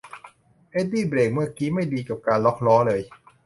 [0.71, 3.01] เอ็ดดี้เบรกเมื่อกี๊ไม่ดีกับการล็อคล้อเลย